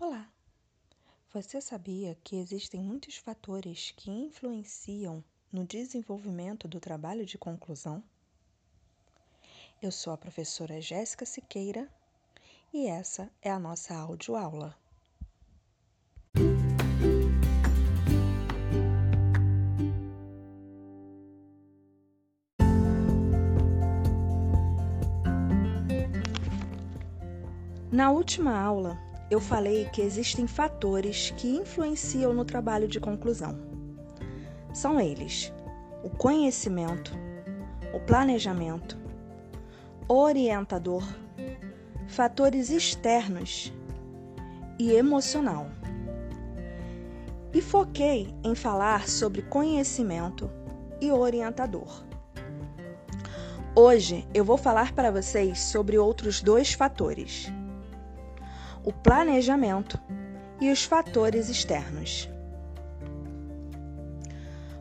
[0.00, 0.28] Olá!
[1.32, 8.02] Você sabia que existem muitos fatores que influenciam no desenvolvimento do trabalho de conclusão?
[9.80, 11.88] Eu sou a professora Jéssica Siqueira
[12.72, 14.76] e essa é a nossa audioaula.
[27.92, 28.98] Na última aula,
[29.30, 33.58] eu falei que existem fatores que influenciam no trabalho de conclusão.
[34.72, 35.52] São eles:
[36.02, 37.12] o conhecimento,
[37.92, 38.98] o planejamento,
[40.06, 41.02] orientador,
[42.06, 43.72] fatores externos
[44.78, 45.68] e emocional.
[47.52, 50.50] E foquei em falar sobre conhecimento
[51.00, 52.04] e orientador.
[53.76, 57.50] Hoje eu vou falar para vocês sobre outros dois fatores
[58.84, 59.98] o planejamento
[60.60, 62.28] e os fatores externos.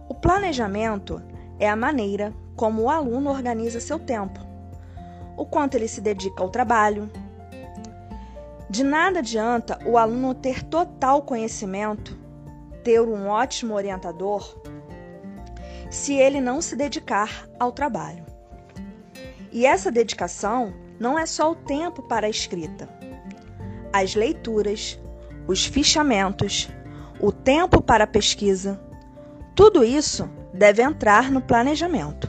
[0.10, 1.22] O planejamento
[1.58, 4.40] é a maneira como o aluno organiza seu tempo,
[5.38, 7.10] o quanto ele se dedica ao trabalho.
[8.70, 12.18] De nada adianta o aluno ter total conhecimento,
[12.84, 14.62] ter um ótimo orientador,
[15.90, 18.26] se ele não se dedicar ao trabalho.
[19.52, 22.90] E essa dedicação não é só o tempo para a escrita
[23.94, 25.00] as leituras,
[25.48, 26.68] os fichamentos,
[27.20, 28.82] o tempo para a pesquisa,
[29.56, 32.28] tudo isso deve entrar no planejamento.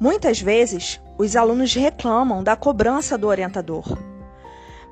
[0.00, 3.96] Muitas vezes, os alunos reclamam da cobrança do orientador,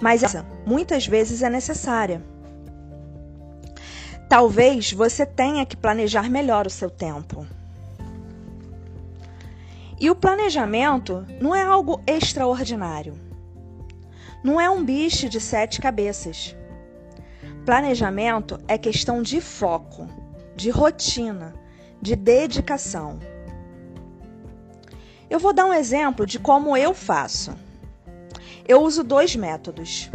[0.00, 2.22] mas essa muitas vezes é necessária.
[4.28, 7.44] Talvez você tenha que planejar melhor o seu tempo.
[9.98, 13.29] E o planejamento não é algo extraordinário
[14.42, 16.56] não é um bicho de sete cabeças.
[17.64, 20.06] Planejamento é questão de foco,
[20.56, 21.54] de rotina,
[22.00, 23.18] de dedicação.
[25.28, 27.54] Eu vou dar um exemplo de como eu faço.
[28.66, 30.10] Eu uso dois métodos.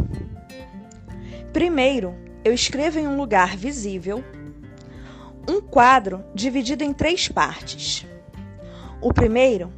[1.52, 4.24] Primeiro, eu escrevo em um lugar visível
[5.48, 8.04] um quadro dividido em três partes.
[9.00, 9.72] O primeiro,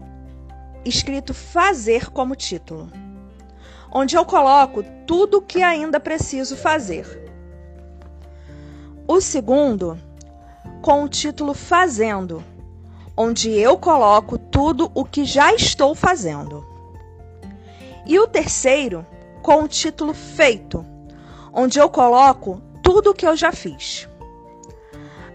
[0.84, 2.91] escrito fazer como título
[3.91, 7.06] onde eu coloco tudo o que ainda preciso fazer.
[9.06, 9.99] O segundo,
[10.82, 12.44] com o título Fazendo,
[13.16, 16.65] onde eu coloco tudo o que já estou fazendo.
[18.06, 19.04] E o terceiro,
[19.43, 20.84] com o título Feito,
[21.53, 24.09] onde eu coloco tudo o que eu já fiz.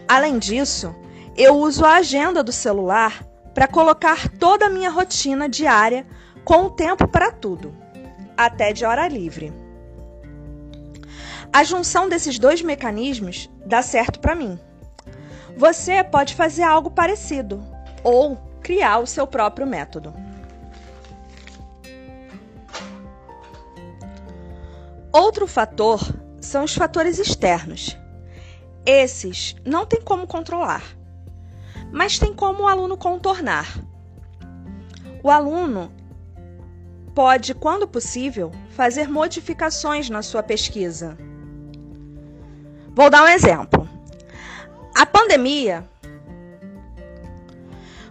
[0.08, 0.94] Além disso,
[1.36, 3.26] eu uso a agenda do celular
[3.56, 6.06] para colocar toda a minha rotina diária
[6.44, 7.83] com o tempo para tudo
[8.38, 9.54] até de hora livre.
[11.52, 14.60] A junção desses dois mecanismos dá certo para mim.
[15.56, 17.64] Você pode fazer algo parecido
[18.04, 20.14] ou criar o seu próprio método.
[25.12, 26.02] Outro fator
[26.42, 27.96] são os fatores externos.
[28.84, 30.84] Esses não tem como controlar,
[31.92, 33.80] mas tem como o aluno contornar.
[35.22, 35.92] O aluno
[37.14, 41.18] pode, quando possível, fazer modificações na sua pesquisa.
[42.96, 43.88] Vou dar um exemplo.
[44.96, 45.88] A pandemia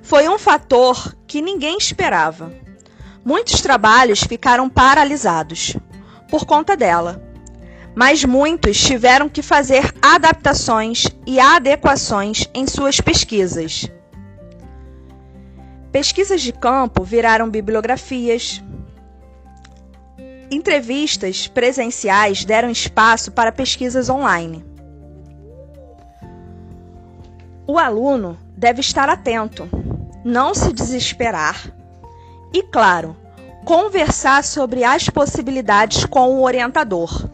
[0.02, 2.52] foi um fator que ninguém esperava.
[3.24, 5.76] Muitos trabalhos ficaram paralisados
[6.28, 7.22] por conta dela,
[7.94, 13.88] mas muitos tiveram que fazer adaptações e adequações em suas pesquisas.
[15.92, 18.62] Pesquisas de campo viraram bibliografias,
[20.52, 24.62] Entrevistas presenciais deram espaço para pesquisas online.
[27.66, 29.66] O aluno deve estar atento,
[30.22, 31.74] não se desesperar
[32.52, 33.16] e, claro,
[33.64, 37.30] conversar sobre as possibilidades com o orientador.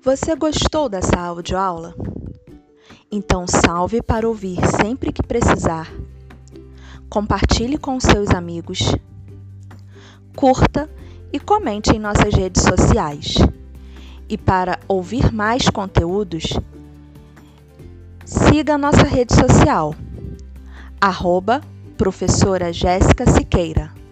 [0.00, 1.94] Você gostou dessa audioaula?
[3.10, 5.92] Então, salve para ouvir sempre que precisar.
[7.08, 8.94] Compartilhe com seus amigos.
[10.34, 10.90] Curta
[11.32, 13.34] e comente em nossas redes sociais.
[14.28, 16.58] E para ouvir mais conteúdos,
[18.24, 19.94] siga nossa rede social,
[21.00, 21.60] arroba
[21.96, 24.03] professora Jéssica Siqueira.